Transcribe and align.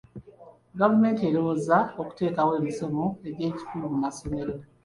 Gavumenti 0.79 1.21
erowooza 1.29 1.77
ku 1.93 2.01
kuteekawo 2.07 2.51
emisomo 2.59 3.03
gy'ekikulu 3.35 3.85
mu 3.93 3.97
masomero. 4.05 4.53